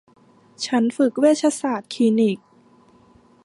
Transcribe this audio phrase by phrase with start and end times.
[0.65, 2.37] ฉันฝึกเวชศาสตร์คลินิก